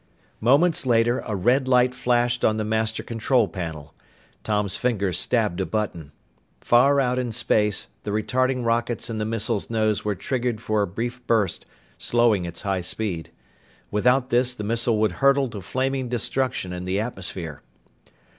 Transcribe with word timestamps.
Moments 0.39 0.87
later, 0.87 1.19
a 1.27 1.35
red 1.35 1.67
light 1.67 1.93
flashed 1.93 2.43
on 2.43 2.57
the 2.57 2.63
master 2.63 3.03
control 3.03 3.47
panel. 3.47 3.93
Tom's 4.43 4.75
finger 4.75 5.13
stabbed 5.13 5.61
a 5.61 5.65
button. 5.67 6.11
Far 6.59 6.99
out 6.99 7.19
in 7.19 7.31
space, 7.31 7.87
the 8.01 8.09
retarding 8.09 8.65
rockets 8.65 9.11
in 9.11 9.19
the 9.19 9.25
missile's 9.25 9.69
nose 9.69 10.03
were 10.03 10.15
triggered 10.15 10.59
for 10.59 10.81
a 10.81 10.87
brief 10.87 11.21
burst, 11.27 11.67
slowing 11.99 12.45
its 12.45 12.63
high 12.63 12.81
speed. 12.81 13.29
Without 13.91 14.31
this, 14.31 14.55
the 14.55 14.63
missile 14.63 14.97
would 14.97 15.11
hurtle 15.21 15.49
to 15.49 15.61
flaming 15.61 16.09
destruction 16.09 16.73
in 16.73 16.83
the 16.83 16.99
atmosphere. 16.99 17.61